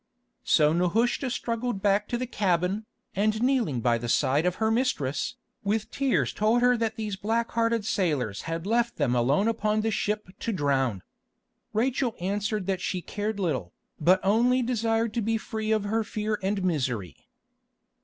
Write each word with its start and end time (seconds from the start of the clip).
So 0.43 0.73
Nehushta 0.73 1.29
struggled 1.29 1.79
back 1.83 2.07
to 2.07 2.17
the 2.17 2.25
cabin, 2.25 2.87
and 3.15 3.39
kneeling 3.43 3.81
by 3.81 3.99
the 3.99 4.09
side 4.09 4.47
of 4.47 4.55
her 4.55 4.71
mistress, 4.71 5.35
with 5.63 5.91
tears 5.91 6.33
told 6.33 6.63
her 6.63 6.75
that 6.75 6.95
these 6.95 7.15
black 7.15 7.51
hearted 7.51 7.85
sailors 7.85 8.41
had 8.49 8.65
left 8.65 8.95
them 8.95 9.13
alone 9.13 9.47
upon 9.47 9.81
the 9.81 9.91
ship 9.91 10.27
to 10.39 10.51
drown. 10.51 11.03
Rachel 11.71 12.15
answered 12.19 12.65
that 12.65 12.81
she 12.81 13.03
cared 13.03 13.39
little, 13.39 13.73
but 13.99 14.19
only 14.23 14.63
desired 14.63 15.13
to 15.13 15.21
be 15.21 15.37
free 15.37 15.71
of 15.71 15.83
her 15.83 16.03
fear 16.03 16.39
and 16.41 16.63
misery. 16.63 17.27